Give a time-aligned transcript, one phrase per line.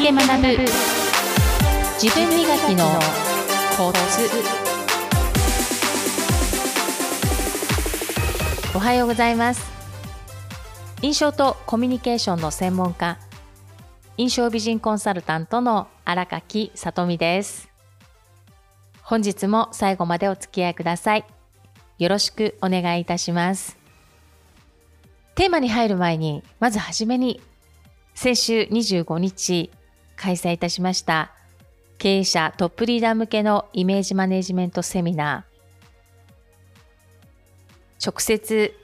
[0.00, 0.48] で学ぶ
[2.00, 2.86] 自分磨きの
[3.76, 4.30] コツ。
[8.74, 9.70] おはようございます。
[11.02, 13.18] 印象とコミュニケーションの専門家
[14.16, 17.68] 印象美人コンサルタントの荒垣さとみです。
[19.02, 21.26] 本日も最後までお付き合いください。
[21.98, 23.76] よろしくお願いいたします。
[25.34, 27.42] テーマに入る前にまずはじめに
[28.14, 29.70] 先週25日
[30.20, 31.32] 開催いたしました。
[31.96, 38.06] 経営者トップリーダー向けのイメージマネジメントセミナー。
[38.06, 38.76] 直接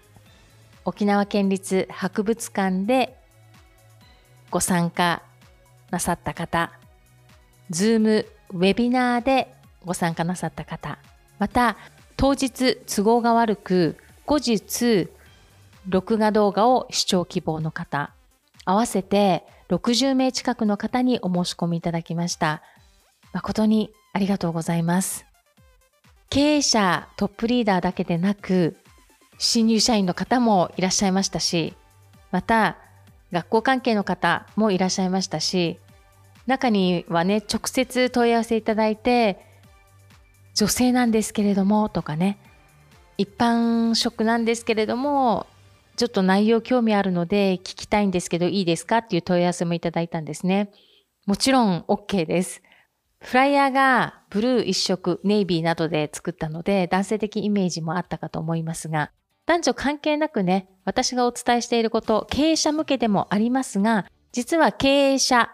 [0.86, 3.18] 沖縄県立博物館で
[4.50, 5.22] ご参加
[5.90, 6.72] なさった方、
[7.68, 9.52] ズームウェビナーで
[9.84, 10.98] ご参加なさった方、
[11.38, 11.76] また
[12.16, 15.10] 当日都合が悪く後日
[15.86, 18.14] 録画動画を視聴希望の方、
[18.64, 22.62] 合わせて60名近くの方にお申し込みいただきました。
[23.32, 25.26] 誠にありがとうございます。
[26.30, 28.76] 経営者、トップリーダーだけでなく、
[29.38, 31.74] 新入社員の方もいらっしゃいましたし、
[32.30, 32.76] また、
[33.32, 35.78] 学校関係の方もいらっしゃいましたし、
[36.46, 39.44] 中にはね、直接問い合わせいただいて、
[40.54, 42.38] 女性なんですけれども、とかね、
[43.18, 45.46] 一般職なんですけれども、
[45.96, 50.70] ちょっと内容興味あるので聞きたいんですけどいいですかっていう問い合わせもいただいたんですね。
[51.26, 52.62] もちろん OK です。
[53.20, 59.10] フライヤーがブルー一色、ネイビーなどで作ったので男性的イメージもあったかと思いますが、
[59.46, 65.50] 男女関係なくね、私がお伝えしていること、経営者向けでもありますが、実は経営者、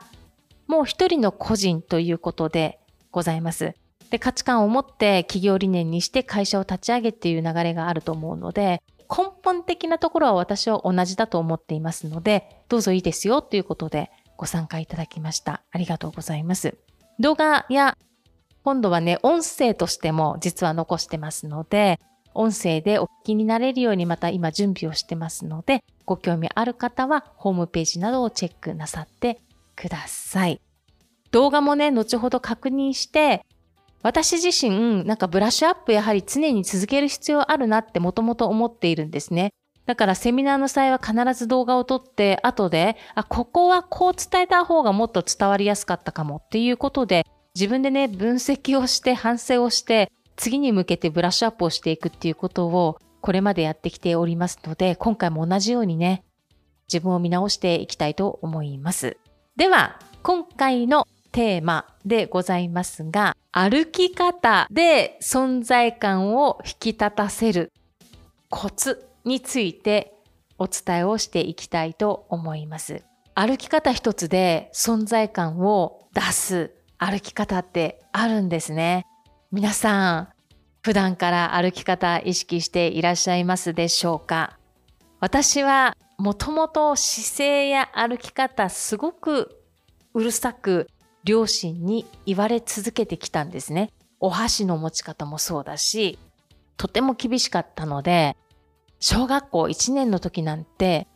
[0.66, 3.74] もう一人の個人ということでございます。
[4.10, 8.82] で、価値観を持って企業理念にして会社を立ち上げっていう流れがあると思うので、
[9.14, 15.62] 根本的なところは私は同じだと思っていますので、どうぞいいですよということでご参加いただきました。
[15.70, 16.78] ありがとうございます。
[17.20, 17.98] 動画や
[18.64, 22.00] 今度はね、音声としても実は残してますので、
[22.32, 29.40] 音声でお聞きになれるようにまた今準備をしてますので、ご興味ある方はホームページなどをチェックなさって
[29.76, 30.60] ください。
[31.32, 33.44] 動画もね、後ほど確認して、
[34.02, 39.52] 私自身、なんかブラッシュアップやはり常に続ける必要あるなってもともと思っているんですね。
[39.86, 56.24] だからセミナーの際は必ず動画を撮って後で、あ、ここはこう伝えた方がもっと伝わりやすかったかもっていうことで、自分でね、分析をして反省をして、次に向けてブラッシュアップをしていくっていうことをこれまでやってきておりますので、今回も同じようにね、
[56.92, 59.16] 自分を見直していきたいと思います。
[59.56, 67.70] では、今回のテーマでございますが、歩き方で存在感を引き立たせる
[68.48, 70.14] コツについて
[70.56, 73.04] お伝えをしていきたいと思います。
[73.34, 79.06] 歩き方一つで存在感を出す歩き方ってあるんですね。
[79.50, 80.28] 皆さん、
[80.82, 84.58] 普段から歩き方意識していらっしゃいますでしょうか？
[85.20, 89.62] 私はもともと姿勢や歩き方すごく
[90.14, 90.88] うるさく
[91.24, 93.90] 両親に言われ続けてきたんですね。
[94.20, 96.18] お箸の持ち方もそうだし、
[96.76, 98.36] とても厳しかったので、
[98.98, 101.08] 小学校1年の時なんて、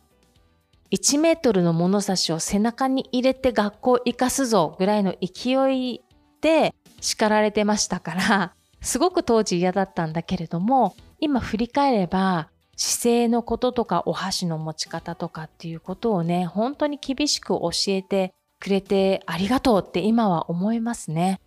[0.91, 6.01] 1メートルの物差しを背中に入れて学校行かすぞぐらいの勢い
[6.41, 21.39] で叱られてましたから、すごく当時嫌だったんだけれども、今振り返れば、姿勢のこととかお箸の持ち方とかっていうことをね、本当に厳しく教えてくれてありがとうって今は思いますね。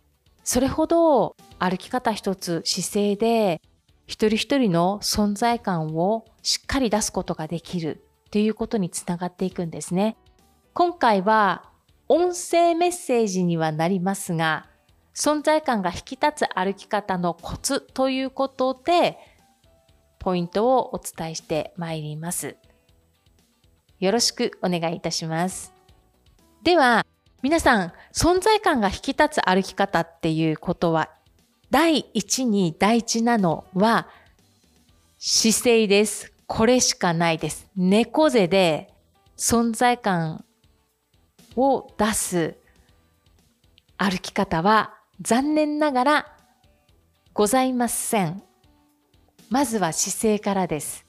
[0.44, 3.60] それほど歩き方一つ姿勢で
[4.06, 10.16] 一人一人の存在感をしっかり出すことができるっていうことにつながっていくんですね。
[10.72, 11.70] 今回は
[12.08, 14.66] 音声メッセージにはなりますが、
[15.14, 19.16] 存在感が引き立つ歩き方のコツということで、
[20.18, 22.56] ポイントをお伝えしてまいります。
[24.00, 25.79] よろしくお願いいたします。
[26.62, 27.06] では、
[27.42, 31.10] 皆さん、存在感が引き立つ歩き方っていうことは、
[31.70, 34.08] 第一に大事なのは、
[35.18, 36.32] 姿勢です。
[36.46, 37.68] これしかないです。
[37.76, 38.92] 猫背で
[39.36, 40.44] 存在感
[41.56, 42.56] を出す
[43.96, 46.36] 歩き方は残念ながら
[47.34, 48.42] ございません。
[49.48, 51.06] まずは姿勢からです。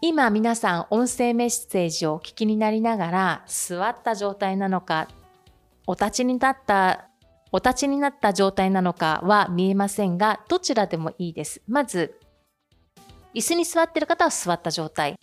[0.00, 5.08] 今皆さん音声メッセージをお聞きになりながら座った状態なのか
[5.88, 7.08] お立ちに立った
[7.50, 11.62] お立ちになった状態なのかは見えませんがどちらでもいいです。
[11.66, 12.20] まず
[13.34, 15.18] 椅子に座っている方は座った状態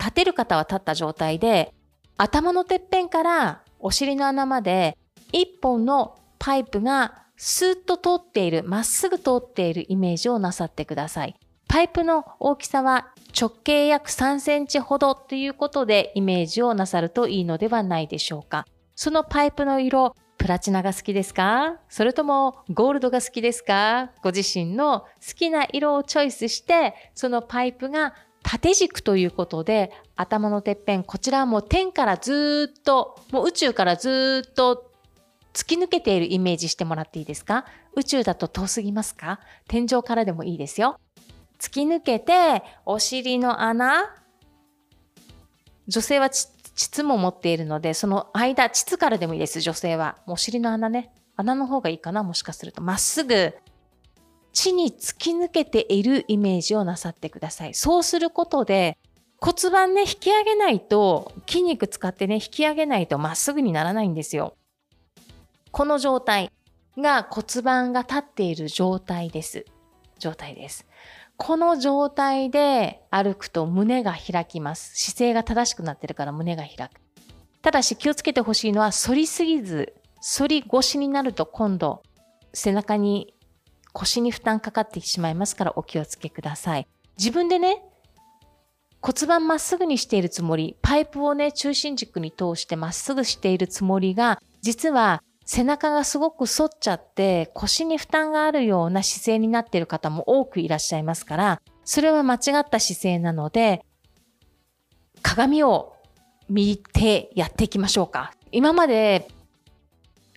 [0.00, 1.72] 立てる方は立った状態で
[2.16, 4.96] 頭のてっぺんからお尻の穴まで
[5.32, 11.36] 一本のパイプがスーッと通っている、まっすぐ通っているイメージをなさってください。
[11.68, 18.66] パイプの大きさは直径約3センチほどということでイメージをなさるといいのではないでしょうか。
[18.96, 21.76] そのパイプの色、プラチナが好きですか？
[21.90, 24.12] それともゴールドが好きですか？
[24.22, 34.90] ご自身の好きな色をチョイスして、そのパイプが縦軸ということで、頭のてっぺん、こちらはもう天からずっと、もう宇宙からずっと
[35.52, 37.66] 突き抜けているイメージしてもらっていいですか？
[37.94, 39.38] 宇宙だと遠すぎますか？
[39.68, 40.98] 天井からでもいいですよ。
[41.58, 44.14] 突き抜けて、お尻の穴、
[45.88, 50.18] 女性は膣も持っているので、その間、膣からでもいいです、女性は。
[50.26, 51.12] お尻の穴ね。
[51.36, 52.82] 穴の方がいいかな、もしかすると。
[52.82, 53.54] まっすぐ、
[54.52, 57.74] 地に突き抜けているイメージをなさってください。
[57.74, 58.98] そうすることで、
[59.40, 64.56] 骨盤ね、引き上げないと、筋肉使ってね、引き上げないとまっすぐにならないんですよ。
[65.70, 66.50] この状態
[66.96, 69.64] が骨盤が立っている状態です。
[70.18, 70.86] 状態です。
[71.38, 74.92] この状態で歩くと胸が開きます。
[74.96, 77.00] 姿勢が正しくなってるから胸が開く。
[77.62, 79.94] ただし気をつけてほしいのは反りすぎず、
[80.36, 82.02] 反り腰になると今度
[82.52, 83.34] 背中に
[83.92, 86.88] 腰に負担かかってしまいますからお気をつけください。
[87.16, 87.82] 自分でね、
[89.00, 103.82] 骨盤まっすぐにしているつもり、パイプをね、中心軸に通してまっすぐしているつもりが、実は背中がすごく反っちゃって腰に負担があるような姿勢になっている方も多くいらっしゃいますから、それは間違った姿勢なので、
[105.22, 105.94] 鏡を
[106.50, 108.34] 見てやっていきましょうか。
[108.52, 109.26] 今まで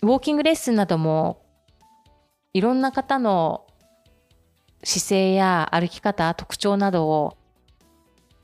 [0.00, 1.42] ウォーキングレッスンなども
[2.54, 3.66] いろんな方の
[4.82, 7.36] 姿勢や歩き方、特徴などを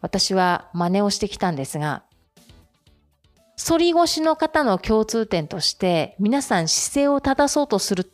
[0.02, 2.04] 私は真似をしてきたんですが、
[3.58, 8.10] 反り腰の方の共通点として、皆さん姿勢を正そうとする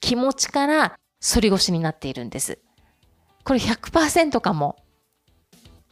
[0.00, 2.58] 気持ちから反り腰になっているんです。
[3.44, 4.76] これ100%かも。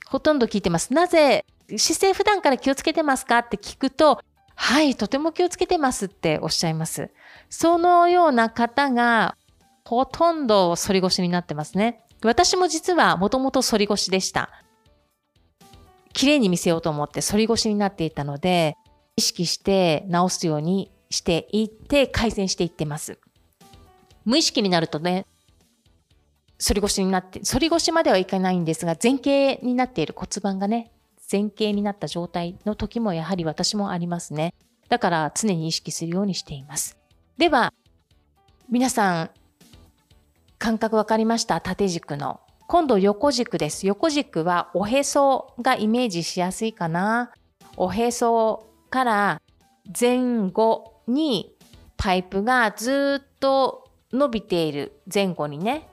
[0.09, 0.93] ほとんど聞いてます。
[0.93, 1.45] なぜ
[1.79, 4.21] 姿勢普段から気をつけてますかって聞くと、
[4.55, 7.11] はい、とても気をつけてますっておっしゃいます。
[7.49, 9.37] そのような方が
[9.85, 12.05] ほとんど反り腰になってますね。
[12.23, 14.51] 私も実はもともと反り腰でした。
[16.13, 18.77] 綺麗に見せようと思って反り腰になっていたので、
[19.17, 23.19] 意識して直すようにしていって改善していってます。
[24.25, 25.27] 無意識になるとね、
[26.65, 30.93] 反り腰になって、反り腰まではいかないんですが、前傾になっている骨盤がね、
[31.31, 34.55] 前傾になった状態の時もやはり私もありますね。
[34.89, 36.99] だから常に意識するようにしています。
[37.37, 37.73] では、
[38.71, 39.31] 皆さん、
[40.59, 41.61] 感覚わかりました？
[41.61, 42.41] 縦軸の。
[42.73, 43.87] 今度横軸です。
[43.87, 47.31] 横軸はおへそがイメージしやすいかな。
[47.77, 49.43] おへそから
[50.01, 51.55] 前後に
[51.99, 55.87] パイプがずっと伸びている前後にね、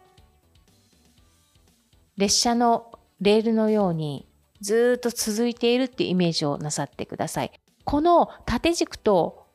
[2.16, 4.26] 列車のレールのように
[4.62, 7.52] ずっと続いているっていうイメージをなさってください。
[7.84, 9.48] この縦軸と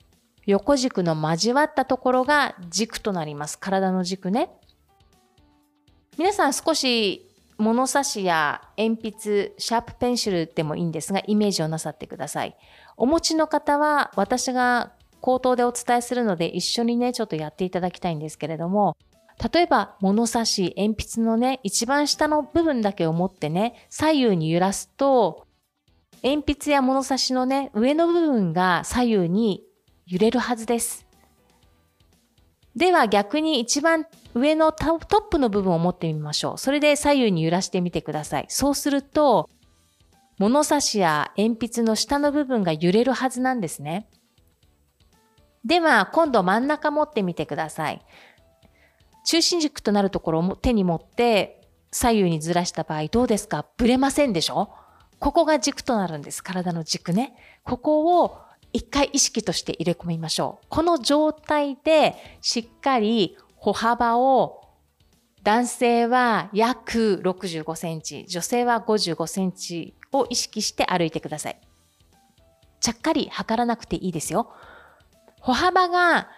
[0.44, 3.58] 横軸の交わったところが軸となります。
[3.58, 4.50] 体の軸ね。
[6.16, 7.28] 皆さん少し
[7.58, 12.56] 物差しや鉛筆、シャープペンシルでもいいんですが、イメージをなさってください。
[12.96, 18.96] お持ちの方は私が口頭でお伝えするので一緒にね、ちょっとやっていただきたいんですけれども、
[19.52, 25.46] 例えば物差し、鉛筆のね、一番下の部分だけを持ってね、左右に揺らすと、
[26.22, 29.64] 鉛筆や物差しのね、上の部分が左右に
[30.06, 31.03] 揺れるはずです。
[32.76, 36.58] では逆に一番上のトップの部分を持ってみましょう。
[36.58, 38.46] それで左右に揺らしてみてください。
[38.48, 39.48] そうすると、
[40.38, 44.08] 物差しや鉛筆の下の部分が揺れるはずなんですね。
[45.64, 48.04] では今度真ん中持ってみてください。
[49.24, 51.62] 中心軸となるところを手に持って
[51.92, 53.64] 左右にずらした場合どうですか？
[53.76, 54.74] ぶれませんでしょ？
[55.20, 56.42] ここが軸となるんです。
[56.42, 57.36] 体の軸ね。
[57.62, 58.40] ここを
[58.74, 60.66] 一回意識として入れ込みましょう。
[60.68, 64.64] この状態でしっかり歩幅を
[65.44, 71.60] 男性は約65センチ、女性は55センチを意識して歩いてください。
[72.80, 74.52] ちゃっかり測らなくていいですよ。
[75.40, 76.28] 歩幅が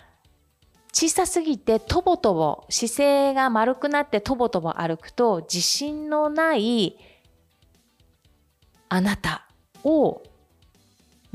[0.93, 6.99] 小さすぎてとぼとぼ姿勢が丸くなってとぼとぼ歩くと自信のない
[8.91, 9.49] あなた
[9.85, 10.23] を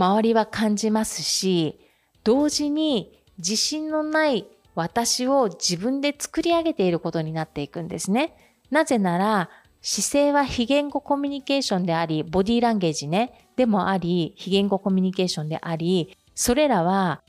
[0.02, 1.80] 周りは感じますし、
[2.24, 8.34] 同時に自信のない私を自分で作り上げていることになっていくんですね。
[8.72, 9.50] なぜなら、
[9.84, 17.22] 姿勢は非言語コミュニケーションであり、ボディーランゲージね、でもあり、非言語コミュニケーションであり、それらは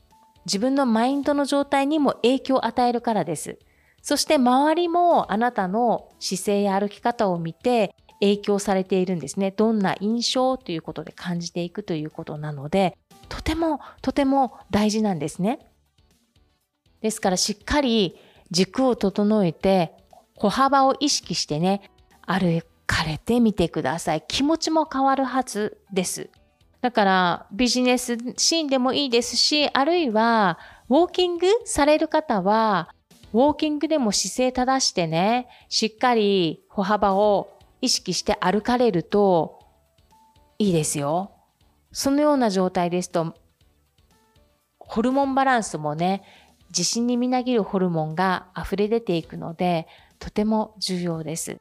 [0.47, 3.59] 自分のマインドの状態にも影響を与えるからです。
[4.01, 9.51] そして周りもあなたの姿勢や歩き方を見て影響されているんですね。
[9.51, 12.97] どんな印象ということで感じていくということなので、
[13.29, 15.59] とてもとても大事なんですね。
[17.01, 18.17] ですからしっかり
[18.53, 19.93] 軸を整えて
[20.37, 21.91] 歩幅を意識してね、
[22.25, 24.25] 歩かれてみてください。
[24.29, 26.31] 気持ちも変わるはずです。
[26.81, 32.95] だからビジネスシーンでもいいですし、あるいはウォーキングされる方は、
[33.33, 37.49] ウォーキングでも姿勢正してね、しっかり歩幅を
[37.83, 39.59] 意識して歩かれると
[40.59, 41.33] いいですよ。
[41.93, 43.35] そのような状態ですと、
[44.79, 46.23] ホルモンバランスもね、
[46.71, 49.87] 自信にみなぎるホルモンが溢れ出ていくので、
[50.19, 51.59] とても重要です。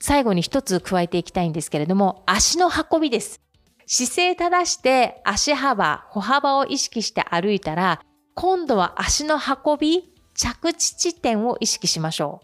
[0.00, 3.40] 最後に一つ加えていきたいんですけれども、足の運びです。
[3.86, 8.02] 姿勢正して足幅、歩幅を意識して歩いたら、
[8.34, 12.42] 今度は足の運び、着地地点を意識しましょ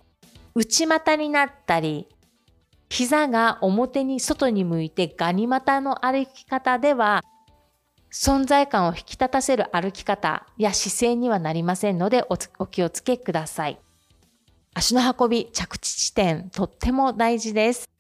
[0.55, 0.61] う。
[0.61, 2.09] 内股になったり、
[2.95, 7.25] 膝が表に外に向いてガニ股の歩き方では、
[8.13, 13.81] 存在感を引き立たせる歩き方や姿勢にはなりませんのでお気をつけください。
[14.75, 17.91] 足の運び、着地地点、とっても大事です。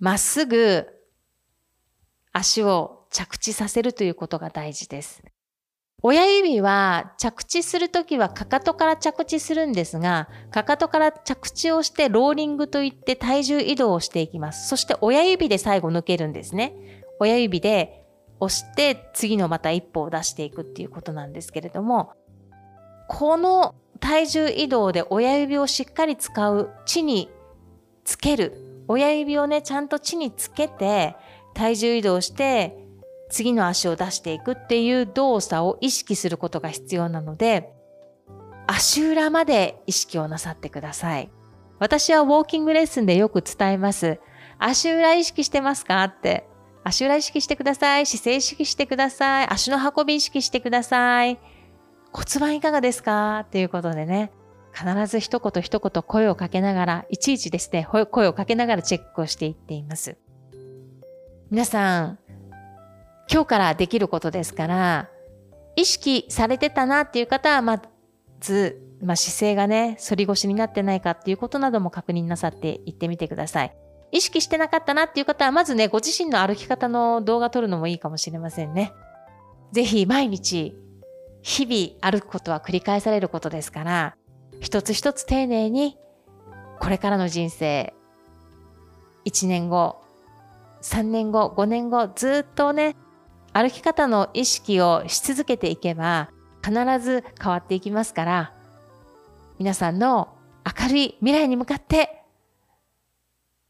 [0.00, 0.88] まっすぐ
[2.32, 5.22] 足を着地させるということが大事です。
[6.02, 14.68] 親指は着地するときはかかとから着地するんですが、かかとから着地をしてローリングといって体重移動をしていきます。
[14.68, 16.74] そして親指で最後抜けるんですね。
[17.18, 18.02] 親指で
[18.40, 22.12] 押して次のまた一歩を出していくっていうことなんですけれども、
[23.08, 27.30] この体重移動で親指をしっかり使う、地に
[28.04, 28.84] つける。
[28.88, 31.14] 親指をね、ちゃんと地につけて、
[31.54, 32.78] 体重移動して
[33.30, 37.72] 次の足を出していくっていう動作を意識することが必要なので
[38.66, 41.30] 足裏まで意識をなさってください。
[41.80, 44.20] 私はウォーキングレッスンでよく伝えます。
[44.58, 46.46] 足裏意識してますかって。
[46.84, 48.06] 足裏意識してください。
[48.06, 49.48] 姿勢意識してください。
[49.50, 51.38] 足の運び意識してください。
[52.12, 54.30] 骨盤いかがですかっていうことでね。
[54.72, 60.16] 必ず一言一言声をかけながら、いちいちですね、声をかけながらチェックをしていっています。
[61.50, 62.18] 皆さん、
[63.32, 65.08] 今日からできることですから、
[65.76, 67.80] 意識されてたなっていう方は、ま
[68.40, 73.76] ず、まあ、姿勢がね、反り腰になってないかっていうことなども確認なさっていってみてください。
[74.12, 78.92] 意識してなかったなっていう方は、まずね、ご自身の歩き方の動画撮るのもいいかもしれませんね。
[79.70, 80.76] ぜひ毎日、
[81.42, 84.16] 日々歩くことは繰り返されることですから、
[84.58, 85.96] 一つ一つ丁寧に、
[86.80, 87.94] これからの人生、
[89.24, 90.00] 1年後、
[90.82, 92.96] 3年後、5年後、ずっとね、
[93.52, 96.30] 歩き方の意識をし続けていけば、
[96.64, 98.52] 必ず変わっていきますから、
[99.58, 102.22] 皆さんの明るい未来に向かって、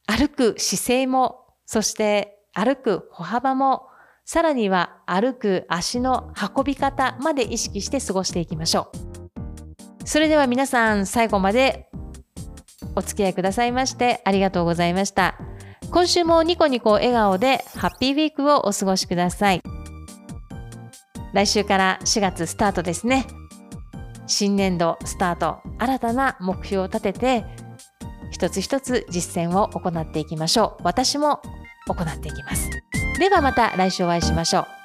[0.06, 3.86] 歩く姿勢も、そして歩く歩幅も、
[4.24, 10.06] さらには歩く足の運び方まで意識して過ごしていきましょう。
[10.06, 11.88] それでは皆さん最後まで
[12.96, 15.49] お付き合いくださいましてありがとうございました。
[15.90, 19.62] 今週もニコニコ笑顔でハッピーウィークをお過ごしください。
[21.32, 23.26] 来週から4月スタートですね。
[24.26, 27.44] 新年度スタート、新たな目標を立てて、
[28.30, 30.82] 一つ一つ実践を行っていきましょう。
[30.84, 31.40] 私も
[31.88, 32.70] 行っていきます。
[33.18, 34.79] ではまた来週お会いしましょう。